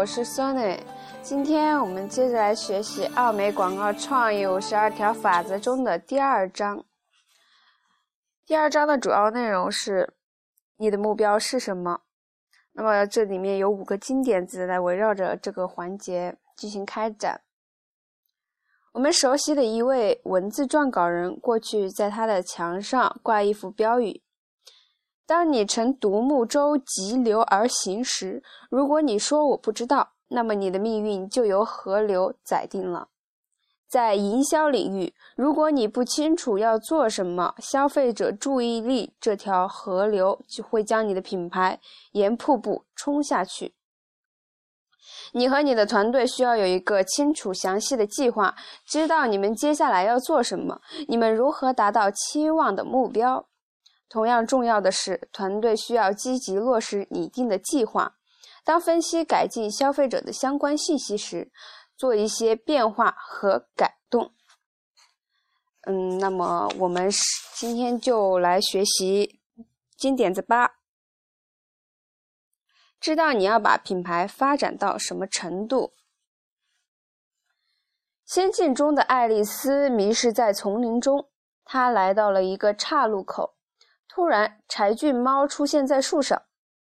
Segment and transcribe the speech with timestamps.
[0.00, 0.80] 我是 sonny。
[1.20, 6.82] 今天我们接着来学习奥美广告创意五十二条法则中的第二章。
[8.46, 10.14] 第二章的主要内容是
[10.78, 12.00] 你的目标是什么？
[12.72, 17.42] 那么这里面有五个金点子来围绕着这个环节进行开展。
[18.92, 24.22] 我们熟悉的一位文字撰稿人，过去在他的墙上挂一幅标语。
[25.30, 33.10] 当你乘独木舟急流而行时，如果你说我不知道，那么你的命运就由河流宰定了。
[33.88, 41.78] 在营销领域，如果你不清楚要做什么，消费者注意力这条河流就会将你的品牌
[42.10, 43.76] 沿瀑布冲下去。
[45.30, 53.46] 你和你的团队需要有一个清楚详细的计划，知道你们接下来要做什么，你们如何达到期望的目标。
[54.10, 58.16] 同样重要的是，团队需要积极落实拟定的计划。
[58.64, 61.52] 当分析改进消费者的相关信息时，
[61.96, 64.34] 做一些变化和改动。
[65.82, 67.08] 嗯，那么我们
[67.54, 69.40] 今天就来学习
[69.96, 70.72] 金点子八。
[72.98, 75.94] 知道你要把品牌发展到什么程度？
[78.26, 81.30] 仙境中的爱丽丝迷失在丛林中，
[81.64, 83.54] 她来到了一个岔路口。
[84.20, 86.42] 突然，柴郡猫出现在树上。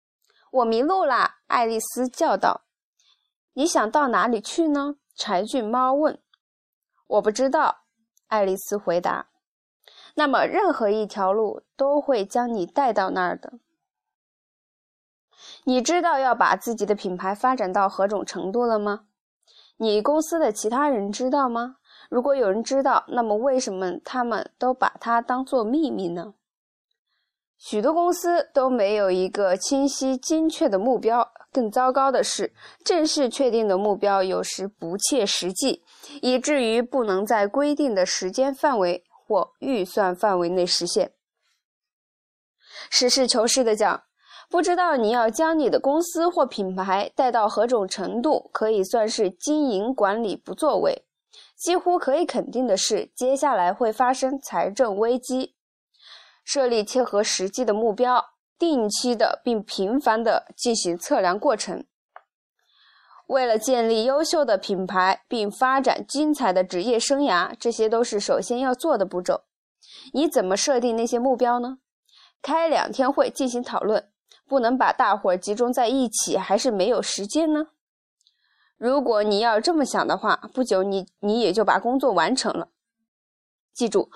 [0.52, 2.66] “我迷路啦！”爱丽丝叫道。
[3.54, 6.20] “你想到哪里去呢？”柴郡猫问。
[7.08, 7.84] “我不知道。”
[8.28, 9.28] 爱丽丝回答。
[10.16, 13.54] “那么，任何一条路都会将你带到那儿的。
[15.64, 19.06] 你知道要把自己的品牌发展到何种程度了吗？
[19.78, 21.76] 你公司的其他人知道吗？
[22.10, 26.34] 如果有人知道，那么为什么他们都把它当作秘密呢？”
[27.66, 31.26] 许多公司都没有一个清晰精确的目标。
[31.50, 32.52] 更糟糕的是，
[32.84, 35.82] 正式确定的目标有时不切实际，
[36.20, 41.12] 以至于不能在规定的时间范围或预算范围内实现。
[42.90, 44.02] 实事求是的讲，
[44.50, 51.06] 不知道你要将你的公司或品牌带到何种程度，可以算是经营管理不作为。
[51.56, 55.53] 几乎可以肯定的是，接下来会发生财政危机。
[56.44, 58.24] 设立切合实际的目标，
[58.58, 61.84] 定期的并频繁的进行测量过程。
[63.26, 69.44] 为了建立优秀的品牌并发展精彩的职业生涯，这些都是首先要做的步骤。
[70.12, 71.78] 你怎么设定那些目标呢？
[72.42, 74.10] 开两天会进行讨论，
[74.46, 77.68] 不能把大伙儿集中在一起，还是没有时间呢？
[78.76, 82.68] 如果你要这么想的话，不久你你也就把工作完成了。
[83.72, 84.10] 记住。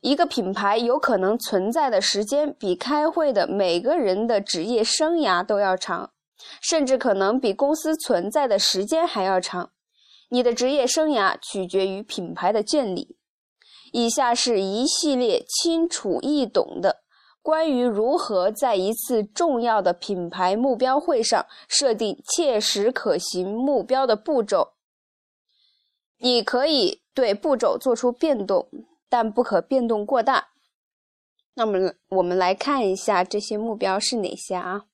[0.00, 6.12] 一个品牌有可能存在的时间比开会的每个人的职业生涯都要长，
[6.62, 9.72] 甚至可能比公司存在的时间还要长。
[10.30, 13.16] 你的职业生涯取决于品牌的建立。
[13.92, 16.98] 以下是一系列清楚易懂的
[17.40, 24.74] 关于如何在一次重要的品牌目标会上设定切实可行目标的步骤。
[26.18, 28.68] 你可以对步骤做出变动。
[29.08, 30.48] 但不可变动过大。
[31.54, 34.84] 那么，我们来看一下这些目标是哪些啊？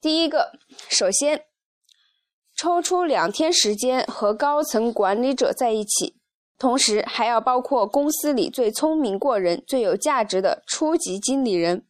[0.00, 1.44] 第一个，首先，
[2.56, 6.16] 抽出两天时间和高层管理者在一起，
[6.58, 11.86] 同时还要包括公司里最聪明过人、最有价值的初级经理人，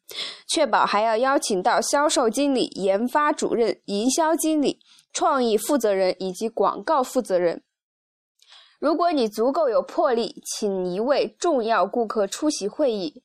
[0.47, 7.63] 确保还要邀请到销售经理、研发主任、营销经理、创意负责人以及广告负责人。
[8.83, 13.23] 如果你足够有魄力，请一位重要顾客出席会议，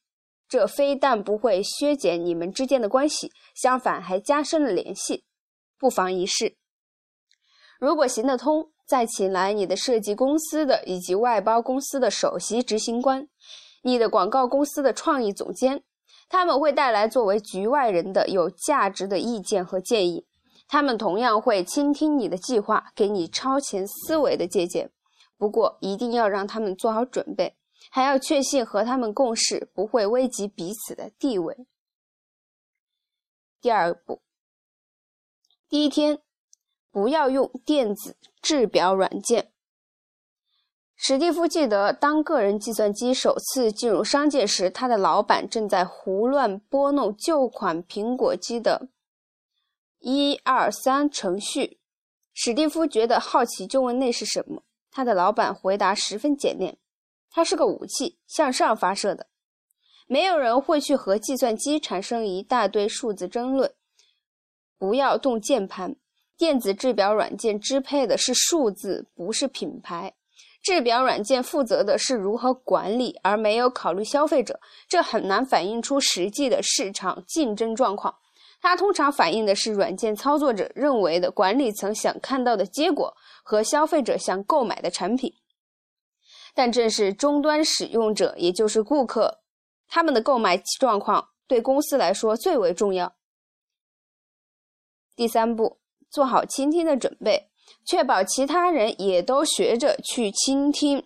[0.47, 5.23] 这非但不会削减你们之间的关系，相反还加深了联系。
[5.79, 6.57] 不妨一试。
[7.79, 13.27] 如果行得通，再请来你的设计公司的以及外包公司的首席执行官，
[13.81, 15.81] 你的广告公司的创意总监，
[16.29, 20.27] 他们会带来作为局外人的有价值的意见和建议。
[20.67, 24.91] 他们同样会倾听你的计划，给你超前思维的借鉴。
[25.37, 27.55] 不过，一定要让他们做好准备，
[27.91, 31.67] 还要确信和他们共事不会危及彼此的地位。
[33.61, 34.21] 第二步，
[35.69, 36.19] 第一天
[36.91, 39.51] 不要用电子制表软件。
[40.95, 48.89] 史蒂夫记得，当个人计算机首次进入商界时，他的老板正在胡乱拨弄旧款苹果机的
[49.99, 51.79] 一二三程序。
[52.33, 54.63] 史蒂夫觉得好奇，就问那是什么。
[54.97, 56.79] 他的老板回答十分简练
[57.29, 59.27] ：“它是个武器，向上发射的。
[60.07, 63.71] 没有人会去和计算机产生一大堆数字争论。
[64.75, 65.97] 不要动键盘，
[66.35, 70.15] 电子制表软件支配的是数字，不是品牌。
[70.63, 74.59] 制表软件负责的是如何管理，而没有考虑消费者，
[74.89, 78.15] 这很难反映出实际的市场竞争状况。
[78.59, 85.33] 它通常反映的是软件操作者认为的管理层想看到的结果和消费者想购买的产品。
[86.53, 89.41] 但正是终端使用者，也就是顾客，
[89.87, 93.15] 他们的购买状况对公司来说最为重要。
[95.15, 97.51] 第三步，做好倾听的准备。
[97.85, 101.05] 确保其他人也都学着去倾听，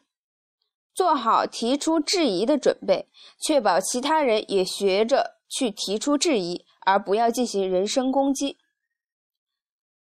[0.94, 3.08] 做好提出质疑的准备；
[3.40, 8.58] 确保其他人也学着去提出质疑，而不要进行人身攻击。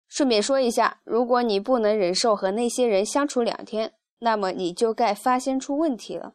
[0.08, 6.34] 顺便说一下，如果你不能忍受和那些人相处两天，那么你就该发现出问题了。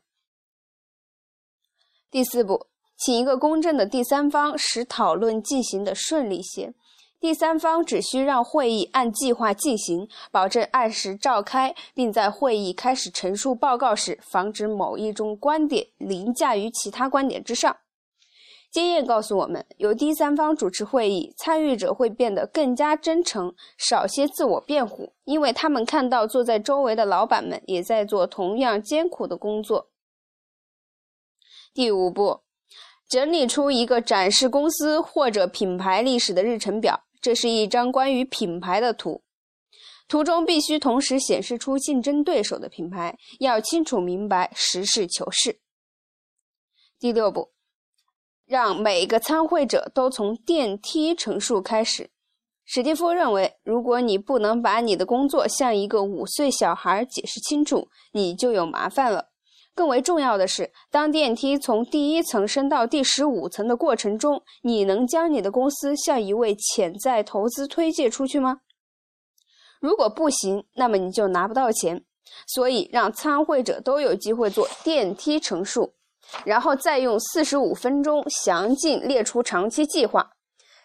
[2.09, 2.67] 第四步，
[2.97, 6.73] 请一个公正的第三方，使讨论进行的顺利些。
[7.19, 17.77] 第三方只需让会议按计划进行，保证按时召开，并在会议开始陈述报告时，防止某一种观点凌驾于其他观点之上。
[18.71, 29.89] 经验告诉我们，由第三方主持会议，参与者会变得更加真诚，少些自我辩护，因为他们看到坐在周围的老板们也在做同样艰苦的工作。
[31.73, 32.39] 第五步，
[33.09, 37.03] 整理出一个展示公司或者品牌历史的日程表。
[37.21, 39.21] 这是一张关于品牌的图，
[40.07, 45.59] 图中必须同时显示出竞争对手的品牌，要清楚明白，实事求是。
[46.97, 47.51] 第六步，
[48.51, 52.09] 让每个参会者都从电梯陈述开始。
[52.65, 59.29] 史蒂夫认为，如果你不能把你的工作向一个五岁小孩解释清楚，你就有麻烦了。
[59.73, 68.59] 更为重要的是，当电梯从第一层升到第十五层的过程中，你能将你的公司向一位潜在投资推介出去吗？
[69.79, 72.03] 如果不行，那么你就拿不到钱。
[72.45, 75.93] 所以，让参会者都有机会做电梯陈述，
[76.45, 80.31] 然后再用四十五分钟详尽列出长期计划。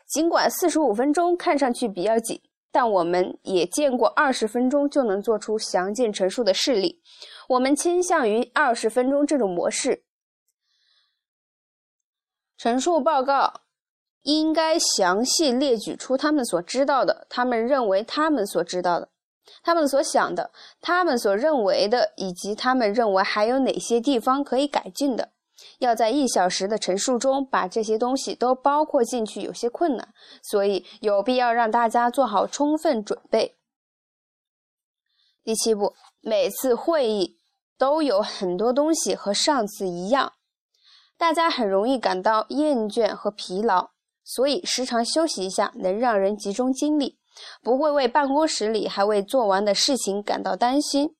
[0.08, 2.40] 尽管四十五分钟看上去比较紧，
[2.70, 7.02] 但我们也见过二十分钟就能做出详尽陈述的事例。
[7.48, 10.04] 我们倾向于二十分钟这种模式。
[12.56, 13.62] 陈述报告
[14.22, 19.08] 应该详细列举出他们所知道的、他们认为他们所知道的、
[19.62, 20.50] 他们所想的、
[20.80, 25.30] 他们所认为的，以及他们认为还有哪些地方可以改进的。
[25.78, 30.12] 要在一小时的陈述中把这些东西都包括进去，有些困难，
[30.42, 33.56] 所以有必要让大家做好充分准备。
[35.42, 37.38] 第七步，每次会议
[37.78, 40.34] 都有很多东西和上次一样，
[41.16, 43.90] 大家很容易感到厌倦和疲劳，
[44.24, 47.18] 所以时常休息一下能让人集中精力，
[47.62, 51.14] 不会为办公室里还未做完的事情感到担心。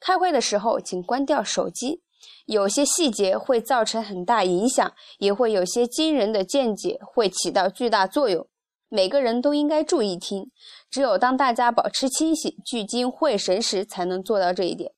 [0.00, 2.02] 开会的时候，请关掉手机，
[2.46, 8.46] 有些细节会造成很大影响，也会有些惊人的见解会起到巨大作用。
[8.90, 10.50] 每个人都应该注意听，
[10.90, 14.92] 只有当大家保持清醒、聚精会神时，才能做到这一点。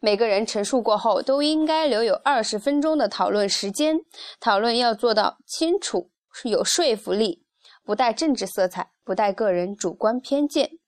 [0.00, 4.00] 每个人陈述过后，都应该留有二十分钟的讨论时间。
[4.40, 6.10] 讨论要做到清楚、
[6.42, 7.43] 有说服力，
[7.84, 10.78] 不带政治色彩，不带个人主观偏见。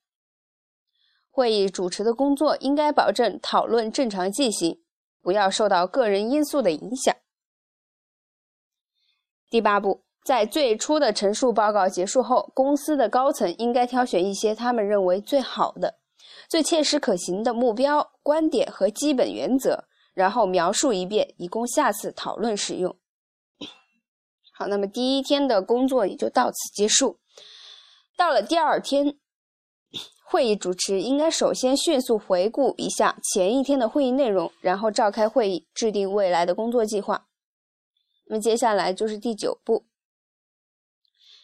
[1.30, 4.82] 会议主持的工作应该保证讨论正常进行，
[5.22, 7.14] 不要受到个人因素的影响。
[9.48, 10.02] 第八步。
[10.24, 16.00] 在最初的陈述报告结束后，公司的高层应该挑选一些他们认为最好的、
[16.48, 19.84] 最切实可行的目标、观点和基本原则，
[20.14, 22.96] 然后描述一遍，以供下次讨论使用。
[24.58, 27.18] 好，那么第一天的工作也就到此结束。
[28.16, 29.18] 到了第二天，
[30.24, 37.26] 会议主持应该首先迅速回顾一下前一天的会议内容，然后召开会议，制定未来的工作计划。
[38.28, 39.84] 那么接下来就是第九步。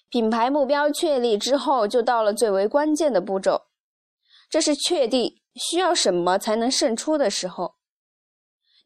[0.09, 3.67] 品牌目标确立之后，就到了最为关键的步骤，
[4.49, 7.75] 这是确定需要什么才能胜出的时候。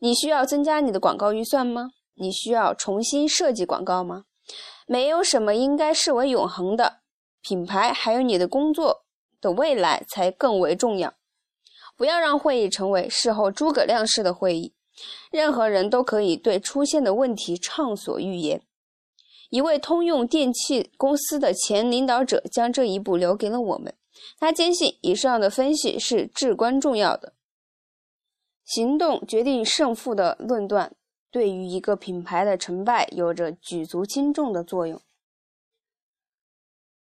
[0.00, 1.90] 你需要增加你的广告预算吗？
[2.16, 4.25] 你需要重新设计广告吗？
[4.87, 7.00] 没有什么应该视为永恒的，
[7.40, 9.04] 品牌还有你的工作
[9.40, 11.14] 的未来才更为重要。
[11.96, 14.75] 不要让会议成为事后诸葛亮式的会议，
[15.30, 18.62] 任何人都可以对出现的问题畅所欲言。
[19.50, 23.94] 一位通用电气公司的前领导者将这一步留给了我们。
[24.38, 27.35] 他坚信以上的分析是至关重要的。
[28.64, 30.94] 行动决定胜负的论断，
[31.37, 34.99] 对于一个品牌的成败有着举足轻重的作用。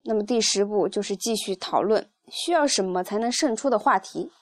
[0.02, 4.32] 那么第十步就是继续讨论需要什么才能胜出的话题，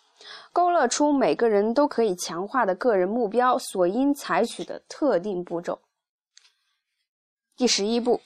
[0.54, 5.82] 勾勒出每个人都可以强化的个人目标所应采取的特定步骤。
[7.54, 8.22] 第十一步，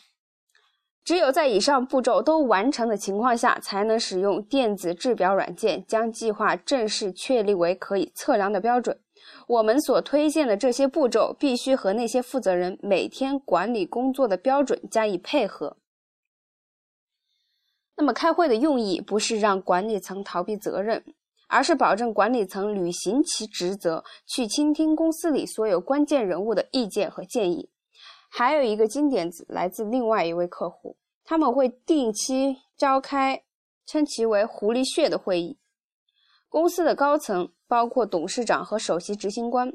[1.02, 9.00] 只有在以上步骤都完成的情况下，才能使用电子制表软件将计划正式确立为可以测量的标准。
[9.48, 15.78] 我们所推荐的这些步骤必须和那些负责人每天管理工作的标准加以配合。
[17.96, 21.02] 那么，开会的用意不是让管理层逃避责任，
[21.48, 27.70] 而是保证管理层履行其职责，去倾听公司里所有关键人物的意见和建议。
[28.28, 33.42] 还有一个金点子来自另外一位客户，他们会定期召开
[33.86, 35.56] 称其为“狐狸穴”的会议。
[36.48, 39.72] 公司的高层，包括董事长和首席执行官，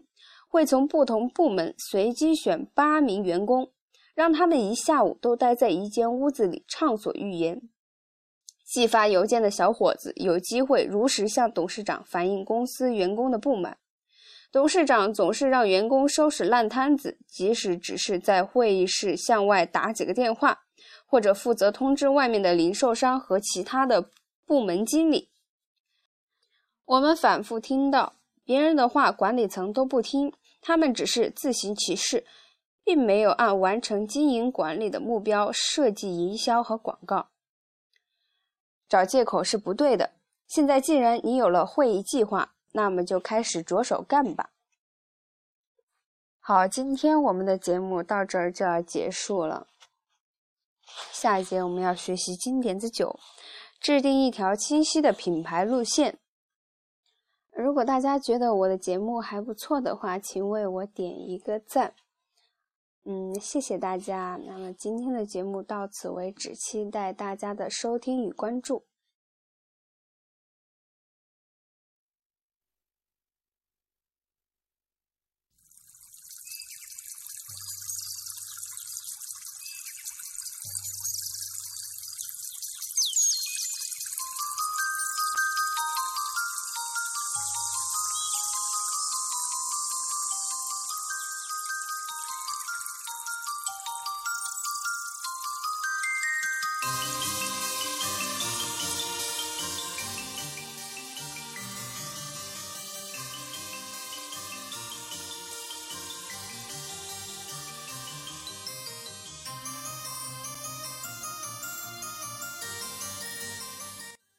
[0.50, 3.72] 会从不同部门随机选八名员工，
[4.16, 7.62] 让他们一下午都待在一间屋子里畅所欲言。
[8.66, 13.78] 寄发邮件的小伙子有机会如实向董事长反映公司员工的不满。
[14.52, 20.60] 董事长总是让员工收拾烂摊子，即使只是在会议室向外打几个电话，
[21.06, 24.10] 或者负责通知外面的零售商和其他的
[24.46, 25.30] 部门经理。
[26.86, 28.14] 我们反复听到
[28.44, 32.26] 别人的话，管理层都不听，他们只是自行其事，
[32.84, 37.30] 并没有按完成经营管理的目标设计营销和广告。
[38.90, 40.12] 找借口是不对的。
[40.46, 44.52] 现在既然你有了会议计划，那么就开始着手干吧。
[46.40, 49.68] 好，今天我们的节目到这儿就要结束了。
[51.12, 53.18] 下一节我们要学习金点子九，
[53.80, 56.20] 制定一条清晰的品牌路线。
[57.56, 61.94] 如果大家觉得我的节目还不错的话，请为我点一个赞。
[63.06, 64.40] 嗯，谢谢大家。
[64.48, 68.84] 那么今天的节目到此为止，期待大家的收听与关注。